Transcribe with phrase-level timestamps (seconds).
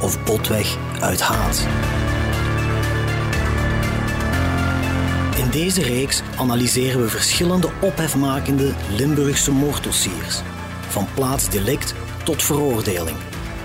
[0.00, 1.66] of botweg uit haat.
[5.36, 10.40] In deze reeks analyseren we verschillende ophefmakende Limburgse moorddossiers,
[10.88, 11.94] van plaatsdelict
[12.24, 13.16] tot veroordeling.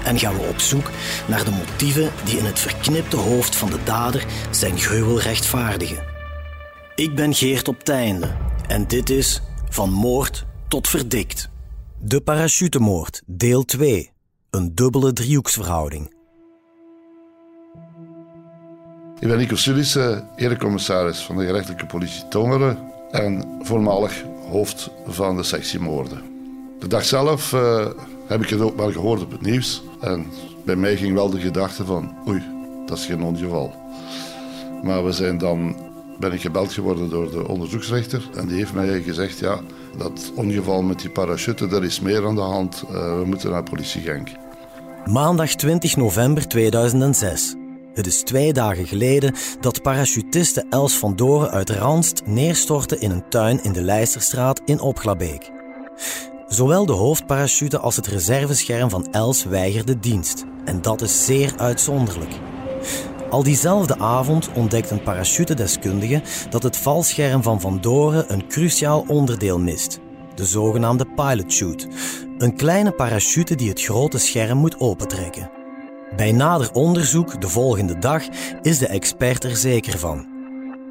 [0.03, 0.89] En gaan we op zoek
[1.27, 6.03] naar de motieven die in het verknipte hoofd van de dader zijn gruwel rechtvaardigen.
[6.95, 8.35] Ik ben Geert op Teinde
[8.67, 11.49] en dit is Van Moord tot Verdikt.
[11.99, 14.11] De parachutemoord, deel 2.
[14.50, 16.19] Een dubbele driehoeksverhouding.
[19.20, 19.98] Ik ben Nico Sulis,
[20.36, 22.78] erecommissaris van de gerechtelijke politie Tongeren
[23.12, 26.22] en voormalig hoofd van de sectie moorden.
[26.80, 27.88] De dag zelf uh,
[28.28, 30.25] heb ik het ook wel gehoord op het nieuws en
[30.66, 32.44] bij mij ging wel de gedachte van oei,
[32.86, 33.75] dat is geen ongeval.
[34.84, 35.75] Maar we zijn dan,
[36.20, 39.59] ben ik gebeld geworden door de onderzoeksrechter en die heeft mij gezegd ja,
[39.97, 43.64] dat ongeval met die parachute, er is meer aan de hand, uh, we moeten naar
[43.64, 44.30] politie Genk.
[45.06, 47.56] Maandag 20 november 2006.
[48.00, 53.30] Het is twee dagen geleden dat parachutiste Els van Doren uit Ranst neerstortte in een
[53.30, 55.52] tuin in de Leisterstraat in Opglabeek.
[56.47, 60.45] Zowel de hoofdparachute als het reservescherm van Els weigerden dienst.
[60.66, 62.31] En dat is zeer uitzonderlijk.
[63.30, 69.59] Al diezelfde avond ontdekt een parachutedeskundige dat het valscherm van Van Doren een cruciaal onderdeel
[69.59, 70.00] mist.
[70.36, 71.88] De zogenaamde pilot chute.
[72.38, 75.58] Een kleine parachute die het grote scherm moet opentrekken.
[76.15, 78.23] Bij nader onderzoek de volgende dag
[78.61, 80.28] is de expert er zeker van.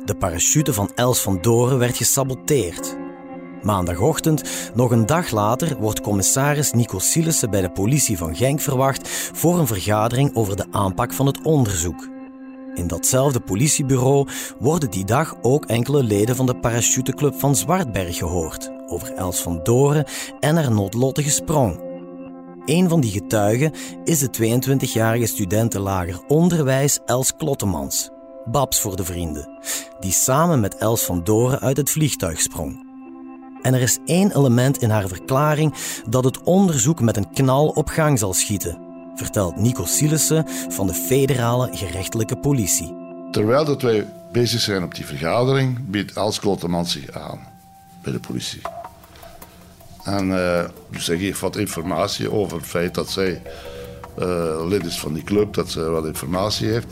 [0.04, 2.96] De parachute van Els van Doren werd gesaboteerd.
[3.62, 9.08] Maandagochtend, nog een dag later, wordt commissaris Nico Silissen bij de politie van Genk verwacht
[9.32, 12.08] voor een vergadering over de aanpak van het onderzoek.
[12.74, 14.28] In datzelfde politiebureau
[14.58, 19.60] worden die dag ook enkele leden van de parachuteclub van Zwartberg gehoord over Els van
[19.62, 20.04] Doren
[20.40, 21.87] en haar noodlottige sprong.
[22.68, 23.72] Een van die getuigen
[24.04, 28.10] is de 22-jarige studentenlager onderwijs Els Klottemans,
[28.44, 29.48] Babs voor de vrienden,
[30.00, 32.86] die samen met Els van Doren uit het vliegtuig sprong.
[33.62, 35.74] En er is één element in haar verklaring
[36.08, 38.78] dat het onderzoek met een knal op gang zal schieten,
[39.14, 42.96] vertelt Nico Silissen van de federale gerechtelijke politie.
[43.30, 47.40] Terwijl dat wij bezig zijn op die vergadering, biedt Els Klottemans zich aan
[48.02, 48.60] bij de politie.
[50.08, 50.28] En
[50.90, 53.42] dus zij geeft wat informatie over het feit dat zij
[54.18, 56.86] uh, lid is van die club, dat ze wat informatie heeft.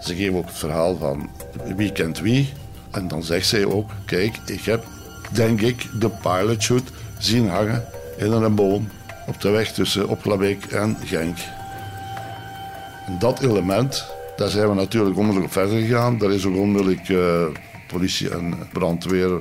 [0.00, 1.30] Ze geeft ook het verhaal van
[1.76, 2.52] wie kent wie.
[2.90, 4.84] En dan zegt zij ook, kijk, ik heb
[5.30, 6.82] denk ik de pilot
[7.18, 7.84] zien hangen
[8.16, 8.88] in een boom
[9.26, 11.36] op de weg tussen Opklabeek en Genk.
[13.06, 14.06] En dat element,
[14.36, 16.18] daar zijn we natuurlijk onmiddellijk verder gegaan.
[16.18, 17.44] Daar is ook onmiddellijk uh,
[17.88, 19.40] politie en brandweer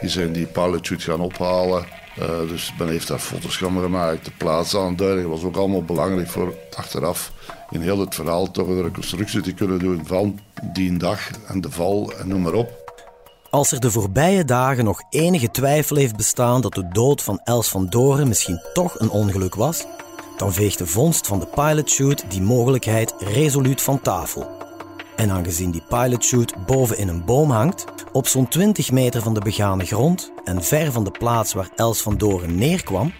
[0.00, 0.48] die zijn die
[0.82, 1.84] shoot gaan ophalen.
[2.18, 4.24] Uh, dus men heeft daar foto's van gemaakt.
[4.24, 7.32] De plaatsaanduiding was ook allemaal belangrijk voor achteraf
[7.70, 10.38] in heel het verhaal toch een reconstructie te kunnen doen van
[10.72, 12.78] die dag en de val en noem maar op.
[13.50, 17.68] Als er de voorbije dagen nog enige twijfel heeft bestaan dat de dood van Els
[17.68, 19.86] van Doren misschien toch een ongeluk was,
[20.36, 24.59] dan veegt de vondst van de pilotshoot die mogelijkheid resoluut van tafel.
[25.20, 29.40] En aangezien die pilotshoot boven in een boom hangt, op zo'n 20 meter van de
[29.40, 33.12] begane grond en ver van de plaats waar Els van Doren neerkwam,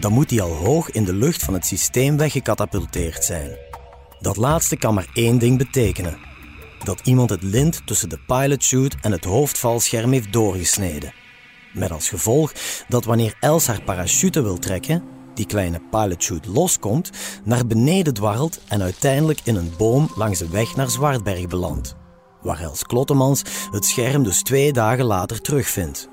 [0.00, 3.50] dan moet die al hoog in de lucht van het systeem weggecatapulteerd zijn.
[4.20, 6.18] Dat laatste kan maar één ding betekenen:
[6.84, 11.12] dat iemand het lint tussen de pilotchute en het hoofdvalscherm heeft doorgesneden.
[11.72, 12.52] Met als gevolg
[12.88, 17.10] dat wanneer Els haar parachute wil trekken, die kleine pilotchute loskomt,
[17.44, 21.94] naar beneden dwarrelt en uiteindelijk in een boom langs de weg naar Zwartberg belandt,
[22.42, 26.08] waar Els Klottemans het scherm dus twee dagen later terugvindt.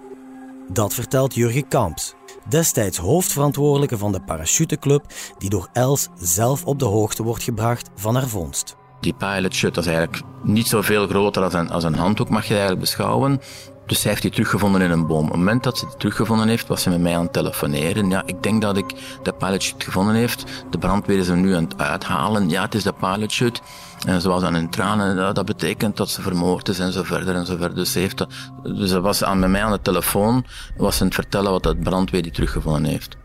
[0.73, 2.13] Dat vertelt Jurgen Kamps,
[2.49, 5.05] destijds hoofdverantwoordelijke van de parachuteclub,
[5.37, 8.75] die door Els zelf op de hoogte wordt gebracht van haar vondst.
[8.99, 12.81] Die pilotchute is eigenlijk niet zoveel groter als een, als een handdoek, mag je eigenlijk
[12.81, 13.41] beschouwen.
[13.85, 15.25] Dus zij heeft die teruggevonden in een boom.
[15.25, 18.09] Op het moment dat ze die teruggevonden heeft, was ze met mij aan het telefoneren.
[18.09, 18.93] Ja, ik denk dat ik
[19.23, 20.43] de pilotchute gevonden heeft.
[20.69, 22.49] De brandweer is hem nu aan het uithalen.
[22.49, 23.61] Ja, het is de pilotchute.
[24.07, 25.33] En ze was aan in tranen.
[25.33, 27.75] Dat betekent dat ze vermoord is en zo verder en zo verder.
[27.75, 28.29] Dus ze, heeft dat,
[28.63, 30.45] dus was aan, met mij aan de telefoon,
[30.77, 33.15] was aan het vertellen wat het brandweer die teruggevonden heeft.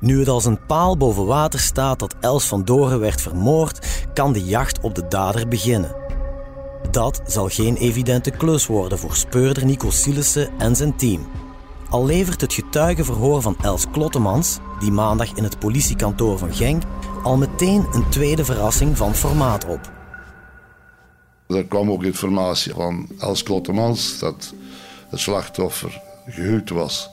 [0.00, 4.32] Nu het als een paal boven water staat dat Els van Doren werd vermoord, kan
[4.32, 6.01] de jacht op de dader beginnen.
[6.90, 11.26] Dat zal geen evidente klus worden voor speurder Nico Sielissen en zijn team.
[11.90, 16.82] Al levert het getuigenverhoor van Els Klottemans, die maandag in het politiekantoor van Genk,
[17.22, 19.90] al meteen een tweede verrassing van formaat op.
[21.46, 24.54] Er kwam ook informatie van Els Klottemans dat
[25.08, 27.10] het slachtoffer gehuwd was,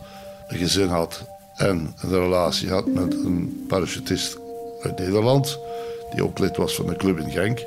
[0.47, 1.25] een gezin had
[1.55, 4.37] en een relatie had met een parachutist
[4.81, 5.59] uit Nederland,
[6.11, 7.65] die ook lid was van de club in Genk.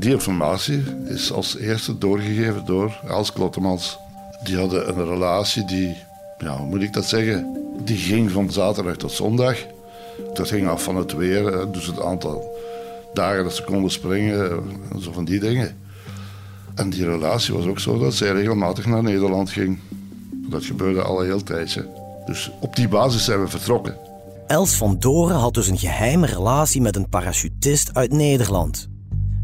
[0.00, 3.98] Die informatie is als eerste doorgegeven door Els Klottemans.
[4.44, 5.96] Die hadden een relatie die,
[6.38, 9.56] ja, hoe moet ik dat zeggen, die ging van zaterdag tot zondag.
[10.34, 12.58] Dat ging af van het weer, dus het aantal
[13.14, 14.50] dagen dat ze konden springen
[14.92, 15.76] en zo van die dingen.
[16.74, 19.78] En die relatie was ook zo dat zij regelmatig naar Nederland ging.
[20.30, 21.88] Dat gebeurde al een heel tijdje.
[22.26, 23.96] Dus op die basis zijn we vertrokken.
[24.46, 28.89] Els van Doren had dus een geheime relatie met een parachutist uit Nederland.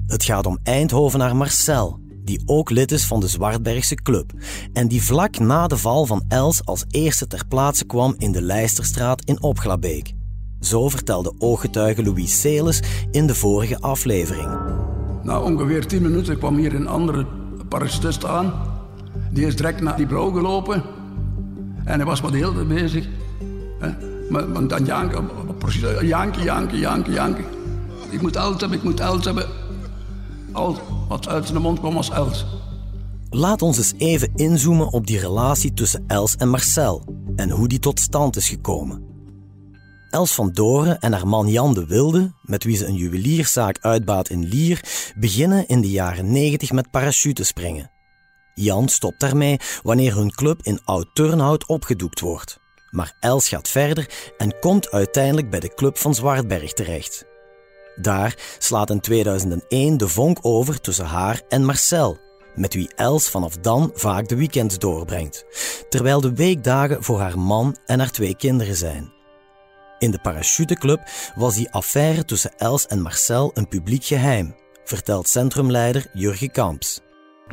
[0.07, 4.33] Het gaat om Eindhovenaar Marcel, die ook lid is van de Zwartbergse club
[4.73, 8.43] en die vlak na de val van Els als eerste ter plaatse kwam in de
[8.43, 10.13] Leisterstraat in Opglabeek.
[10.61, 14.49] Zo vertelde ooggetuige Louis Celis in de vorige aflevering.
[15.23, 17.27] Na ongeveer 10 minuten kwam hier een andere
[17.69, 18.53] parachutist aan.
[19.31, 20.83] Die is direct naar die blauw gelopen.
[21.85, 23.07] En hij was wat heel bezig.
[24.31, 25.29] Maar, dan janken,
[26.07, 27.45] janken, janken, janken, janken.
[28.11, 29.66] Ik moet Els hebben, ik moet Els hebben.
[30.57, 32.47] Al wat uit zijn mond kwam was Els.
[33.31, 37.05] Laat ons eens even inzoomen op die relatie tussen Els en Marcel
[37.37, 39.05] en hoe die tot stand is gekomen.
[40.11, 44.29] Els van Doren en haar man Jan de Wilde, met wie ze een juwelierszaak uitbaat
[44.29, 44.85] in Lier,
[45.19, 47.91] beginnen in de jaren 90 met parachutespringen.
[48.55, 52.59] Jan stopt daarmee wanneer hun club in Oud-Turnhout opgedoekt wordt.
[52.91, 57.25] Maar Els gaat verder en komt uiteindelijk bij de club van Zwartberg terecht.
[57.97, 62.19] Daar slaat in 2001 de vonk over tussen haar en Marcel,
[62.55, 65.45] met wie Els vanaf dan vaak de weekends doorbrengt,
[65.89, 69.13] terwijl de weekdagen voor haar man en haar twee kinderen zijn.
[69.99, 71.01] In de parachuteclub
[71.35, 74.55] was die affaire tussen Els en Marcel een publiek geheim,
[74.85, 77.01] vertelt centrumleider Jurgen Kamps.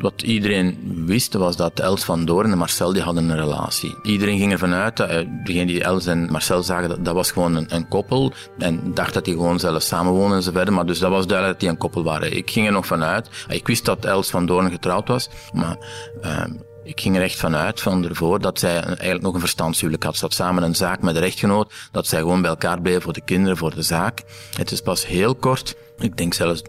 [0.00, 3.96] Wat iedereen wist was dat Els van Doorn en Marcel die hadden een relatie.
[4.02, 7.30] Iedereen ging ervan uit, dat, uh, degene die Els en Marcel zagen, dat, dat was
[7.30, 8.32] gewoon een, een, koppel.
[8.58, 10.72] En dacht dat die gewoon zelf samenwonen en verder.
[10.74, 12.36] Maar dus dat was duidelijk dat die een koppel waren.
[12.36, 13.28] Ik ging er nog vanuit.
[13.48, 15.76] Ik wist dat Els van Doorn getrouwd was, maar...
[16.22, 16.44] Uh,
[16.84, 20.16] ik ging er echt vanuit van ervoor dat zij eigenlijk nog een verstandshuwelijk had.
[20.16, 23.12] Ze had samen een zaak met de rechtgenoot, dat zij gewoon bij elkaar bleven voor
[23.12, 24.22] de kinderen, voor de zaak.
[24.56, 26.62] Het is pas heel kort, ik denk zelfs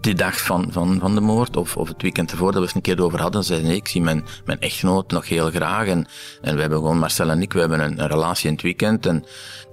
[0.00, 2.74] die dag van, van, van de moord, of, of het weekend ervoor, dat we het
[2.74, 5.86] een keer over hadden, zei nee, ik zie mijn, mijn echtgenoot nog heel graag.
[5.86, 6.06] En,
[6.40, 9.06] en we hebben gewoon, Marcel en ik, we hebben een, relatie in het weekend.
[9.06, 9.24] En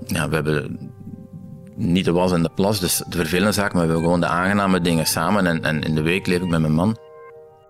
[0.06, 0.80] ja, we hebben
[1.75, 4.28] niet de was en de plas, dus de vervelende zaak, maar we hebben gewoon de
[4.28, 5.48] aangename dingen samen.
[5.48, 6.98] En, en in de week leef ik met mijn man.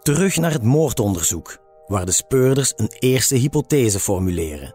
[0.01, 4.73] Terug naar het moordonderzoek, waar de speurders een eerste hypothese formuleren.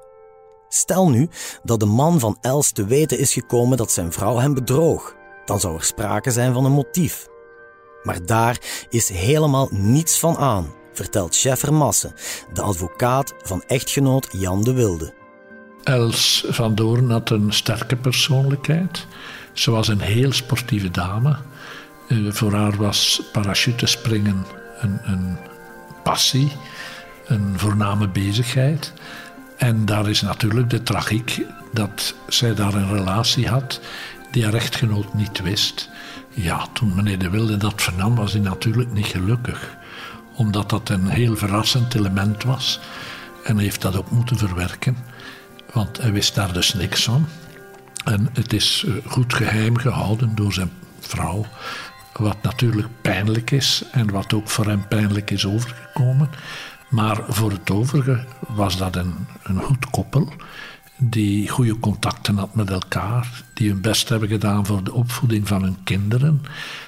[0.69, 1.29] Stel nu
[1.63, 5.19] dat de man van Els te weten is gekomen dat zijn vrouw hem bedroog.
[5.51, 7.27] Dan zou er sprake zijn van een motief.
[8.03, 8.59] Maar daar
[8.89, 12.15] is helemaal niets van aan, vertelt chef Vermassen,
[12.53, 15.15] de advocaat van echtgenoot Jan de Wilde.
[15.83, 19.07] Els van Doorn had een sterke persoonlijkheid.
[19.53, 21.37] Ze was een heel sportieve dame.
[22.09, 24.47] Uh, voor haar was parachutespringen
[24.81, 25.37] een, een
[26.03, 26.53] passie,
[27.27, 28.93] een voorname bezigheid.
[29.57, 31.41] En daar is natuurlijk de tragiek
[31.73, 33.81] dat zij daar een relatie had
[34.31, 35.89] die haar echtgenoot niet wist.
[36.35, 39.77] Ja, toen meneer De Wilde dat vernam, was hij natuurlijk niet gelukkig.
[40.35, 42.81] Omdat dat een heel verrassend element was.
[43.45, 44.97] En hij heeft dat ook moeten verwerken.
[45.73, 47.27] Want hij wist daar dus niks van.
[48.05, 50.71] En het is eh, goed geheim gehouden door zijn
[51.01, 51.47] vrouw.
[52.13, 56.31] Wat natuurlijk pijnlijk is en wat ook voor hem pijnlijk is overgekomen.
[56.89, 60.33] Maar voor het overige was dat een, een goed koppel
[61.03, 65.63] die goede contacten had met elkaar, die hun best hebben gedaan voor de opvoeding van
[65.63, 66.43] hun kinderen.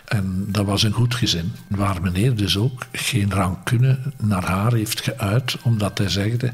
[0.04, 5.00] En dat was een goed gezin, waar meneer dus ook geen rancune naar haar heeft
[5.00, 6.52] geuit, omdat hij zegde,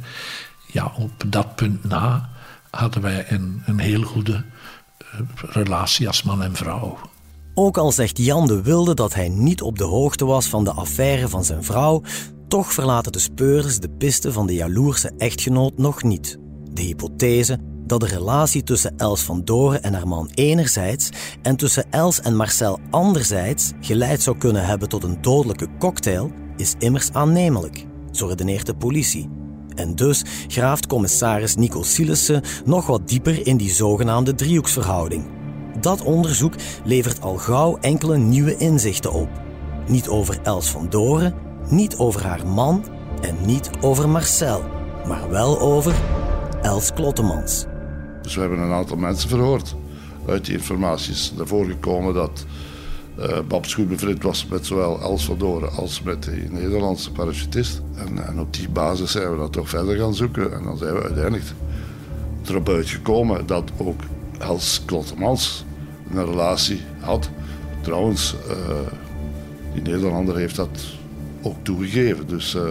[0.67, 2.29] ja, op dat punt na
[2.71, 4.45] hadden wij een, een heel goede
[4.99, 6.99] eh, relatie als man en vrouw.
[7.55, 10.73] Ook al zegt Jan de Wilde dat hij niet op de hoogte was van de
[10.73, 12.03] affaire van zijn vrouw,
[12.49, 16.39] Toch verlaten de speurders de piste van de jaloerse echtgenoot nog niet.
[16.79, 21.09] De hypothese dat de relatie tussen Els van Doren en haar man enerzijds
[21.43, 26.75] en tussen Els en Marcel anderzijds geleid zou kunnen hebben tot een dodelijke cocktail, is
[26.79, 29.29] immers aannemelijk, zo redeneert de politie.
[29.75, 35.25] En dus graaft commissaris Nico Silissen nog wat dieper in die zogenaamde driehoeksverhouding.
[35.81, 36.55] Dat onderzoek
[36.85, 39.29] levert al gauw enkele nieuwe inzichten op.
[39.89, 41.35] Niet over Els van Doren,
[41.69, 42.85] niet over haar man
[43.21, 44.63] en niet over Marcel,
[45.07, 45.95] maar wel over
[46.63, 47.67] Els Klottemans.
[48.23, 49.75] Dus we hebben een aantal mensen verhoord.
[50.29, 52.45] Uit die informatie is ervoor gekomen dat
[53.19, 57.83] uh, Babs goed bevriend was met zowel Els van Doren als met de Nederlandse parachutist.
[57.95, 60.53] En, op die basis zijn we dat toch verder gaan zoeken.
[60.53, 61.45] En dan zijn we uiteindelijk
[62.47, 64.01] erop uitgekomen dat ook
[64.39, 65.65] Els Klottemans
[66.11, 67.31] een relatie had.
[67.81, 68.55] Trouwens, uh,
[69.73, 70.81] die Nederlander heeft dat
[71.43, 72.27] ook toegegeven.
[72.27, 72.63] Dus, uh,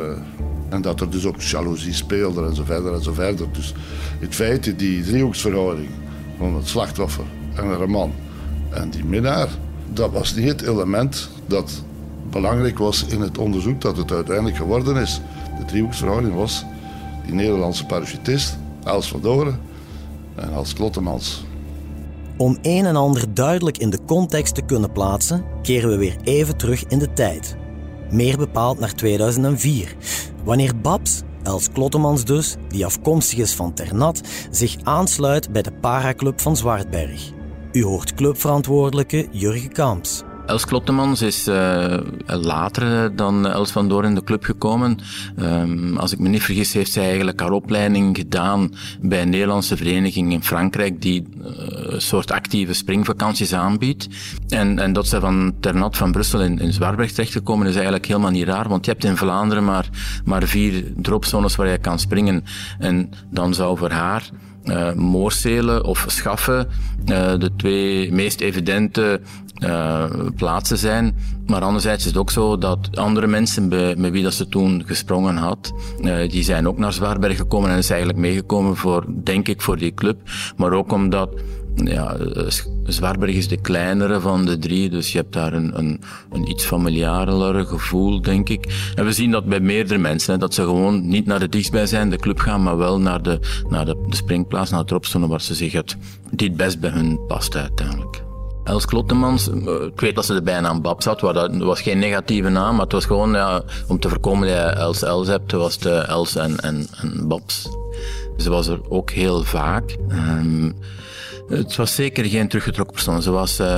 [0.69, 3.47] en dat er dus ook jaloezie speelde en zo verder en zo verder.
[3.51, 3.73] Dus
[4.19, 5.89] het feit, die driehoeksverhouding
[6.37, 7.23] van het slachtoffer
[7.55, 8.13] en haar man
[8.69, 9.47] en die minnaar,
[9.93, 11.83] dat was niet het element dat
[12.29, 15.21] belangrijk was in het onderzoek dat het uiteindelijk geworden is.
[15.59, 16.65] De driehoeksverhouding was
[17.25, 19.59] die Nederlandse parachutist, Els van Doren
[20.35, 21.45] en Els Klottemans.
[22.37, 26.57] Om een en ander duidelijk in de context te kunnen plaatsen, keren we weer even
[26.57, 27.55] terug in de tijd.
[28.11, 29.95] Meer bepaald naar 2004,
[30.47, 36.41] wanneer Babs, Els Klottemans dus, die afkomstig is van Ternat, zich aansluit bij de paraclub
[36.41, 37.31] van Zwartberg.
[37.71, 40.23] U hoort clubverantwoordelijke Jurgen Kamps.
[40.47, 44.97] Els Klottemans is uh, later dan Els van Door in de club gekomen.
[45.39, 49.77] Um, als ik me niet vergis, heeft zij eigenlijk haar opleiding gedaan bij een Nederlandse
[49.77, 51.45] vereniging in Frankrijk die uh,
[51.93, 54.07] een soort actieve springvakanties aanbiedt.
[54.49, 58.31] En, en dat ze van Ternat van Brussel in, in Zwartberg terechtgekomen is eigenlijk helemaal
[58.31, 59.89] niet raar, want je hebt in Vlaanderen maar,
[60.25, 62.43] maar vier dropzones waar je kan springen.
[62.79, 64.29] En dan zou voor haar
[64.63, 66.67] uh, Moorselen of Schaffen
[67.05, 69.21] uh, de twee meest evidente
[69.59, 70.03] uh,
[70.35, 71.15] plaatsen zijn.
[71.45, 75.35] Maar anderzijds is het ook zo dat andere mensen met wie dat ze toen gesprongen
[75.35, 79.61] had, uh, die zijn ook naar Zwaarberg gekomen en is eigenlijk meegekomen voor, denk ik,
[79.61, 80.17] voor die club.
[80.57, 81.29] Maar ook omdat
[81.83, 82.17] ja,
[82.83, 86.65] Zwaarberg is de kleinere van de drie, dus je hebt daar een, een, een iets
[86.65, 88.91] familiareler gevoel, denk ik.
[88.95, 92.39] En we zien dat bij meerdere mensen, dat ze gewoon niet naar de dichtstbijzijnde club
[92.39, 95.71] gaan, maar wel naar de, naar de, de springplaats, naar het dropzone waar ze zich
[95.71, 95.97] het,
[96.31, 98.26] die het best bij hun past uiteindelijk.
[98.67, 101.99] Els Klottemans, eh, ik weet dat ze de bijnaam Bab zat, maar dat was geen
[101.99, 105.51] negatieve naam, maar het was gewoon ja, om te voorkomen dat je Els Els hebt,
[105.51, 106.87] was het Els en, en,
[107.27, 107.69] Babs.
[108.37, 109.97] Ze was er ook heel vaak.
[110.09, 110.75] Um,
[111.49, 113.21] het was zeker geen teruggetrokken persoon.
[113.21, 113.77] Ze was uh,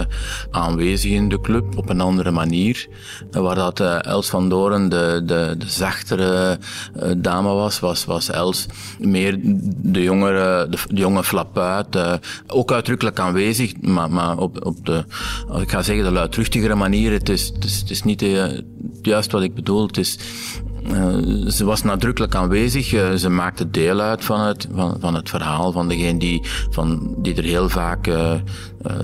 [0.52, 2.88] aanwezig in de club op een andere manier.
[3.32, 6.58] Waar dat uh, Els van Doren de, de, de zachtere
[6.96, 8.66] uh, dame was, was, was Els
[9.00, 9.38] meer
[9.82, 11.98] de jongere, de, de jonge flapuit.
[12.48, 15.04] ook uitdrukkelijk aanwezig, maar, maar op, op de,
[15.62, 17.12] ik ga zeggen, de luidruchtigere manier.
[17.12, 18.26] Het is, het is, het is niet
[19.02, 19.88] juist wat ik bedoel.
[19.88, 20.18] Het is,
[20.92, 22.94] uh, ze was nadrukkelijk aanwezig.
[22.94, 27.16] Uh, ze maakte deel uit van het, van, van het verhaal van degene die, van,
[27.18, 28.34] die er heel vaak uh,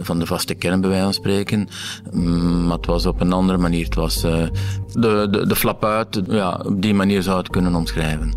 [0.02, 1.68] van de vaste kern bij wijze van spreken.
[2.12, 3.86] Mm, maar het was op een andere manier.
[3.86, 4.50] Het was de,
[4.94, 6.22] de, de flap uit.
[6.28, 8.34] Ja, op die manier zou het kunnen omschrijven.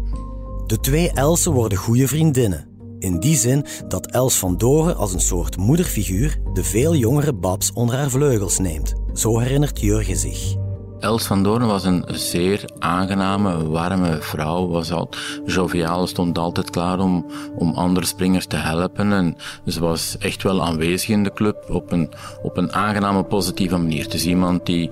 [0.67, 2.67] De twee Elsen worden goede vriendinnen.
[2.99, 7.73] In die zin dat Els van Doren als een soort moederfiguur de veel jongere Babs
[7.73, 8.95] onder haar vleugels neemt.
[9.15, 10.68] Zo herinnert Jurgen zich.
[11.01, 14.69] Els van Doorn was een zeer aangename, warme vrouw.
[14.69, 15.09] Was al
[15.47, 19.13] joviaal, stond altijd klaar om, om andere springers te helpen.
[19.13, 19.37] En
[19.67, 22.11] ze was echt wel aanwezig in de club op een,
[22.43, 24.03] op een aangename, positieve manier.
[24.03, 24.91] Het is iemand die,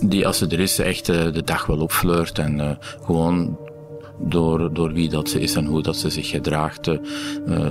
[0.00, 2.70] die als ze er is, echt eh, de dag wel opfleurt en uh,
[3.04, 3.58] gewoon
[4.18, 6.86] door, door wie dat ze is en hoe dat ze zich gedraagt.
[6.86, 7.66] Uh,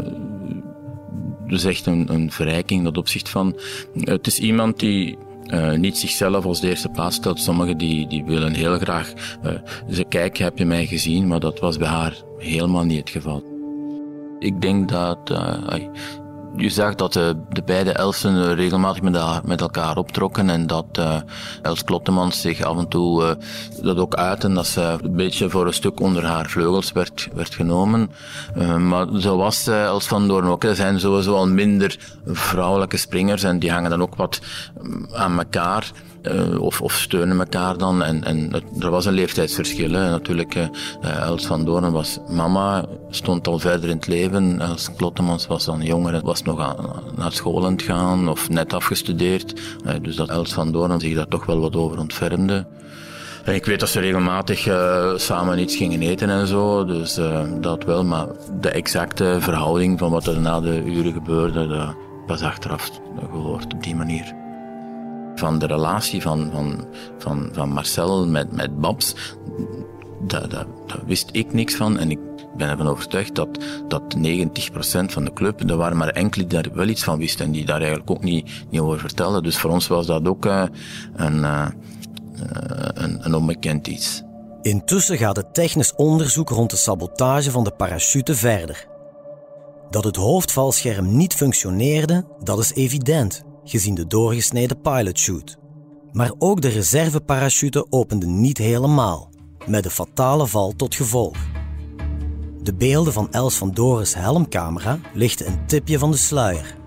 [1.48, 3.60] dus echt een, een verrijking dat opzicht van.
[4.00, 5.18] Het is iemand die
[5.54, 7.40] uh, niet zichzelf als de eerste plaats stelt.
[7.40, 9.14] Sommigen die, die willen heel graag
[9.46, 9.52] uh,
[9.90, 11.28] ze kijken, heb je mij gezien?
[11.28, 13.44] Maar dat was bij haar helemaal niet het geval.
[14.40, 15.74] Ik denk dat uh,
[16.56, 19.02] je zag dat de, de beide Elsen regelmatig
[19.44, 21.16] met, elkaar optrokken en dat uh,
[21.62, 23.32] Els Klottemans zich af en toe uh,
[23.84, 27.56] dat ook uiten, dat ze een beetje voor een stuk onder haar vleugels werd, werd
[27.56, 28.12] genomen.
[28.78, 30.64] Maar zo was Els van Doorn ook.
[30.64, 34.40] Er zijn sowieso al minder vrouwelijke springers en die hangen dan ook wat
[35.12, 35.92] aan elkaar.
[36.22, 38.04] Uh, of, of, steunen elkaar dan.
[38.04, 39.92] En, en er was een leeftijdsverschil.
[39.92, 40.10] Hè.
[40.10, 40.68] Natuurlijk, uh,
[41.04, 44.62] Els van Doorn was mama, stond al verder in het leven.
[44.62, 46.76] Els Klottemans was dan jonger, was nog aan,
[47.16, 49.54] naar school aan het gaan of net afgestudeerd.
[49.86, 52.66] Uh, dus dat Els van Doorn zich daar toch wel wat over ontfermde.
[53.44, 57.42] En ik weet dat ze regelmatig uh, samen iets gingen eten en zo, dus uh,
[57.62, 58.04] dat wel.
[58.04, 58.28] Maar
[58.60, 61.96] de exacte verhouding van wat er na de uren gebeurde, dat
[62.28, 62.90] was achteraf
[63.32, 64.39] gehoord op die manier.
[65.40, 66.86] Van de relatie van, van,
[67.18, 69.16] van, van Marcel met, met Babs,
[70.28, 70.66] daar,
[71.06, 71.98] wist ik niks van.
[71.98, 72.20] En ik
[72.58, 73.50] ben ervan overtuigd dat,
[73.88, 74.20] dat 90%
[75.06, 77.66] van de club, er waren maar enkele die daar wel iets van wisten en die
[77.66, 79.44] daar eigenlijk ook niet, niet over vertelden.
[79.44, 80.64] Dus voor ons was dat ook uh,
[81.16, 81.68] een, uh,
[82.94, 84.24] een, een onbekend iets.
[84.62, 88.88] Intussen gaat het technisch onderzoek rond de sabotage van de parachute verder.
[89.90, 95.58] Dat het hoofdvalscherm niet functioneerde, dat is evident, gezien de doorgesneden pilotchute.
[96.12, 99.30] Maar ook de reserveparachute opende niet helemaal,
[99.66, 101.38] met de fatale val tot gevolg.
[102.62, 106.78] De beelden van Els van Doris helmcamera lichten een tipje van de sluier.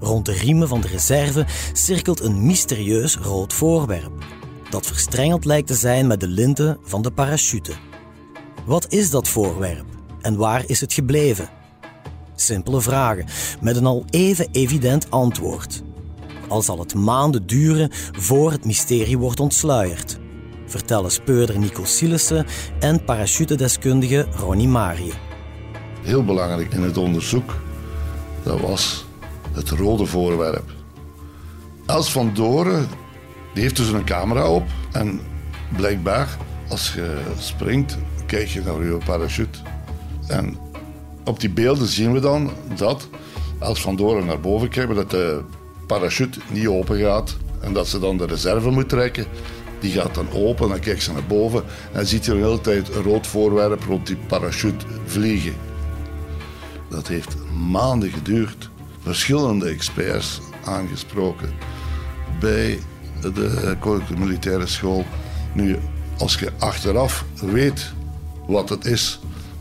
[0.00, 4.12] Rond de riemen van de reserve cirkelt een mysterieus rood voorwerp,
[4.70, 7.72] dat verstrengeld lijkt te zijn met de linten van de parachute.
[8.66, 9.86] Wat is dat voorwerp
[10.20, 11.48] en waar is het gebleven?
[12.34, 13.26] Simpele vragen
[13.60, 15.83] met een al even evident antwoord.
[16.48, 20.22] Al zal het maanden duren voor het mysterie wordt ontsluierd
[20.66, 22.46] vertellen speurder Nico Silissen
[22.80, 25.12] en parachutedeskundige Ronnie Marie.
[26.02, 27.54] Heel belangrijk in het onderzoek,
[28.42, 29.04] dat was
[29.52, 30.70] het rode voorwerp.
[31.86, 32.88] Els van Doren
[33.52, 35.20] die heeft dus een camera op en
[35.76, 39.58] blijkbaar als je springt, kijk je naar je parachute.
[40.28, 40.56] En
[41.24, 43.08] op die beelden zien we dan dat
[43.60, 45.42] Els van Doren naar boven kijkt, dat de
[45.86, 49.26] parachute niet open gaat en dat ze dan de reserve moet trekken
[49.84, 52.94] die gaat dan open, dan kijkt ze naar boven en ziet je de hele tijd
[52.94, 55.54] een rood voorwerp rond die parachute vliegen.
[56.88, 57.36] Dat heeft
[57.70, 58.70] maanden geduurd.
[59.00, 61.50] Verschillende experts aangesproken
[62.40, 62.78] bij
[63.20, 63.76] de
[64.18, 65.04] Militaire School.
[65.52, 65.76] Nu,
[66.18, 67.92] als je achteraf weet
[68.46, 69.20] wat het is,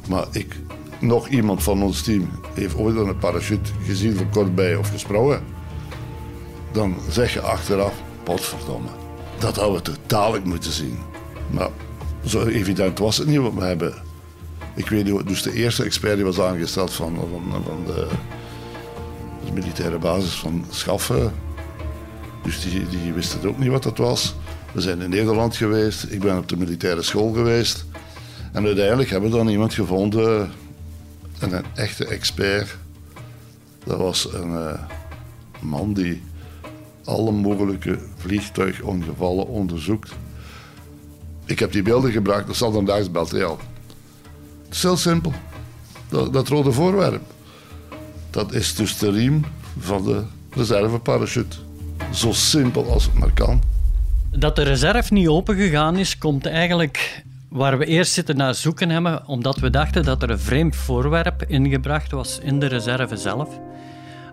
[0.09, 0.55] maar ik,
[0.99, 5.43] nog iemand van ons team heeft ooit een parachute gezien van kortbij of gesprongen,
[6.73, 9.01] dan zeg je achteraf, potverdomme
[9.43, 10.97] dat hadden we totaal moeten zien.
[11.49, 11.69] Maar
[12.25, 13.93] zo evident was het niet, wat we hebben...
[14.75, 18.07] Ik weet niet, dus de eerste expert die was aangesteld van, van, van de,
[19.53, 21.33] militaire basis van Schaffen.
[22.43, 24.35] Dus die, die wist het ook niet wat dat was.
[24.71, 27.85] We zijn in Nederland geweest, ik ben op de militaire school geweest.
[28.51, 30.51] En uiteindelijk hebben we dan iemand gevonden,
[31.39, 32.77] een, een echte expert.
[33.83, 34.73] Dat was een uh,
[35.59, 36.21] man die
[37.05, 40.11] alle mogelijke vliegtuigongevallen onderzoekt.
[41.45, 43.59] Ik heb die beelden gebruikt, dat standaards materiaal.
[44.63, 45.33] Het is heel simpel.
[46.09, 47.21] Dat, dat, rode voorwerp.
[48.29, 49.45] Dat is dus de riem
[49.79, 51.57] van de reserveparachute.
[52.11, 53.61] Zo simpel als het maar kan.
[54.31, 59.27] Dat de reserve niet opengegaan is, komt eigenlijk waar we eerst zitten naar zoeken hebben,
[59.27, 63.49] omdat we dachten dat er een vreemd voorwerp ingebracht was in de reserve zelf.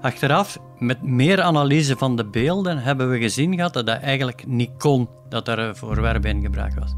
[0.00, 4.70] Achteraf, met meer analyse van de beelden, hebben we gezien gehad dat dat eigenlijk niet
[4.78, 6.94] kon, dat er een voorwerp ingebracht was.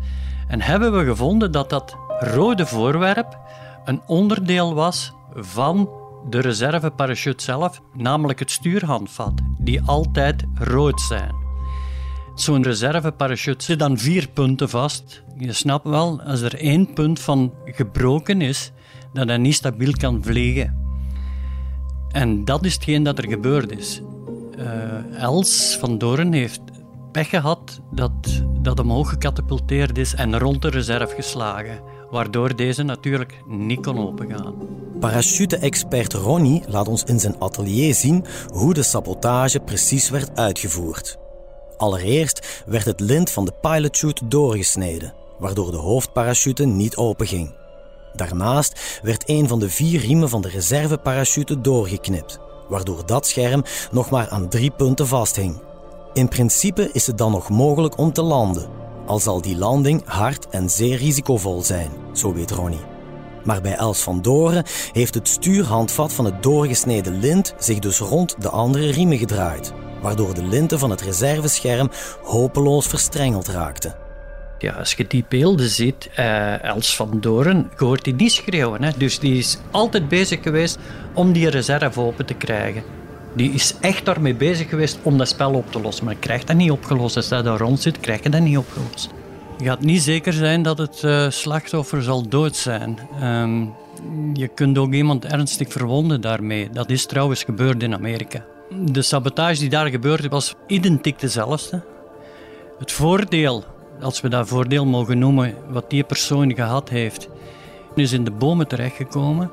[0.48, 3.38] En hebben we gevonden dat dat rode voorwerp
[3.84, 5.90] een onderdeel was van
[6.28, 11.34] de reserveparachute zelf, namelijk het stuurhandvat, die altijd rood zijn.
[12.34, 15.22] Zo'n reserveparachute zit dan vier punten vast.
[15.38, 18.72] Je snapt wel, als er één punt van gebroken is,
[19.12, 20.81] dat hij niet stabiel kan vliegen.
[22.12, 24.00] En dat is hetgeen dat er gebeurd is.
[24.58, 26.60] Uh, Els van Doren heeft
[27.12, 28.12] pech gehad dat,
[28.60, 34.54] dat omhoog gecatapulteerd is en rond de reserve geslagen, waardoor deze natuurlijk niet kon opengaan.
[35.00, 41.18] Parachute-expert Ronnie laat ons in zijn atelier zien hoe de sabotage precies werd uitgevoerd.
[41.76, 47.61] Allereerst werd het lint van de pilotchute doorgesneden, waardoor de hoofdparachute niet openging.
[48.14, 54.10] Daarnaast werd een van de vier riemen van de reserveparachute doorgeknipt, waardoor dat scherm nog
[54.10, 55.62] maar aan drie punten vasthing.
[56.12, 58.68] In principe is het dan nog mogelijk om te landen,
[59.06, 62.90] al zal die landing hard en zeer risicovol zijn, zo weet Ronnie.
[63.44, 68.36] Maar bij Els van Doren heeft het stuurhandvat van het doorgesneden lint zich dus rond
[68.38, 69.72] de andere riemen gedraaid,
[70.02, 71.90] waardoor de linten van het reservescherm
[72.22, 74.01] hopeloos verstrengeld raakten
[74.62, 78.82] ja, als je die beelden ziet, uh, Els van Doren, hoort die niet schreeuwen.
[78.82, 78.90] Hè?
[78.96, 80.78] Dus die is altijd bezig geweest
[81.14, 82.82] om die reserve open te krijgen.
[83.34, 86.04] Die is echt daarmee bezig geweest om dat spel op te lossen.
[86.04, 87.16] Maar krijgt dat niet opgelost.
[87.16, 89.08] Als hij daar rond zit, krijg je dat niet opgelost.
[89.58, 92.98] Je gaat niet zeker zijn dat het uh, slachtoffer zal dood zijn.
[93.22, 93.74] Um,
[94.32, 96.70] je kunt ook iemand ernstig verwonden daarmee.
[96.70, 98.44] Dat is trouwens gebeurd in Amerika.
[98.70, 101.82] De sabotage die daar gebeurde was identiek dezelfde.
[102.78, 103.64] Het voordeel
[104.02, 107.28] als we dat voordeel mogen noemen, wat die persoon gehad heeft,
[107.94, 109.50] is in de bomen terechtgekomen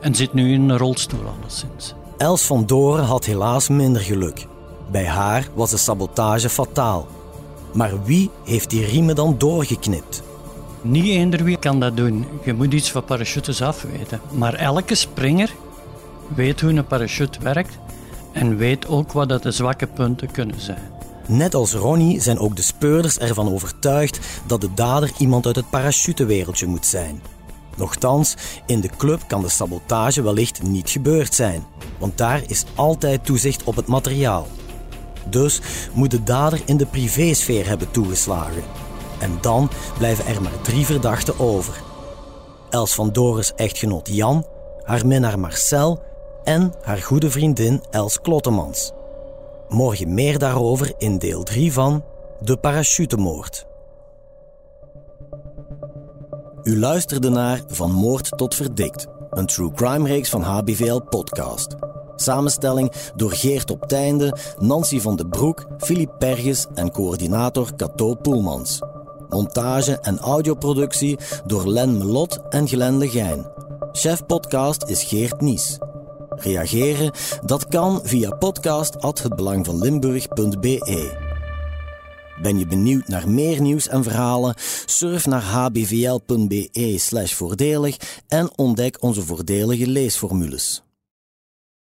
[0.00, 1.94] en zit nu in een rolstoel alleszins.
[2.16, 4.46] Els van Doren had helaas minder geluk.
[4.90, 7.06] Bij haar was de sabotage fataal.
[7.72, 10.22] Maar wie heeft die riemen dan doorgeknipt?
[10.80, 12.26] Niet eender wie kan dat doen.
[12.44, 14.20] Je moet iets van parachutes afweten.
[14.32, 15.54] Maar elke springer
[16.34, 17.78] weet hoe een parachute werkt
[18.32, 20.95] en weet ook wat dat de zwakke punten kunnen zijn.
[21.28, 25.70] Net als Ronnie zijn ook de speurders ervan overtuigd dat de dader iemand uit het
[25.70, 27.22] parachutewereldje moet zijn.
[27.76, 28.34] Nochtans,
[28.66, 31.64] in de club kan de sabotage wellicht niet gebeurd zijn,
[31.98, 34.46] want daar is altijd toezicht op het materiaal.
[35.30, 35.60] Dus
[35.92, 38.62] moet de dader in de privésfeer hebben toegeslagen.
[39.18, 41.82] En dan blijven er maar drie verdachten over.
[42.70, 44.46] Els van Doris echtgenoot Jan,
[44.82, 46.02] haar minnaar Marcel
[46.44, 48.92] en haar goede vriendin Els Klottemans.
[49.68, 52.04] Morgen meer daarover in deel 3 van
[52.40, 53.66] De Parachutemoord.
[56.62, 61.74] U luisterde naar Van Moord tot Verdikt, een true crime reeks van HBVL Podcast.
[62.16, 68.80] Samenstelling door Geert op Teinde, Nancy van den Broek, Filip Perges en coördinator Cato Poelmans.
[69.28, 73.46] Montage en audioproductie door Len Melot en Glenn Legijn.
[73.92, 75.78] Chef podcast is Geert Nies.
[76.36, 77.12] Reageren?
[77.44, 81.24] Dat kan via podcast@hetbelangvanlimburg.be.
[82.42, 84.54] Ben je benieuwd naar meer nieuws en verhalen?
[84.86, 87.96] Surf naar hbvl.be/voordelig
[88.28, 90.85] en ontdek onze voordelige leesformules.